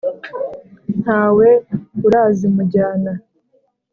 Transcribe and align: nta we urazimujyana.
nta 1.01 1.23
we 1.35 1.49
urazimujyana. 2.07 3.11